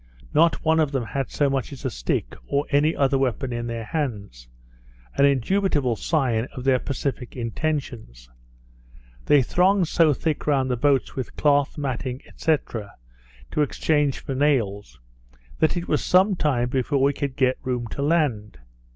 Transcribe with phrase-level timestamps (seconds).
[0.33, 3.67] Not one of them had so much as a stick, or any other weapon in
[3.67, 4.47] their hands;
[5.15, 8.27] an indubitable sign of their pacific intentions.
[9.27, 12.57] They thronged so thick round the boats with cloth, matting, &c.
[13.51, 14.99] to exchange for nails,
[15.59, 18.57] that it was some time before we could get room to land.